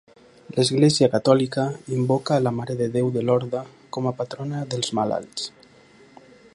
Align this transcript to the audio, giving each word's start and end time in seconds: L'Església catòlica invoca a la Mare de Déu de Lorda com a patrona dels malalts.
L'Església 0.53 1.09
catòlica 1.15 1.65
invoca 1.97 2.33
a 2.37 2.43
la 2.47 2.55
Mare 2.61 2.77
de 2.81 2.87
Déu 2.97 3.11
de 3.19 3.25
Lorda 3.29 3.63
com 3.97 4.09
a 4.09 4.15
patrona 4.23 4.65
dels 4.73 4.93
malalts. 5.01 5.51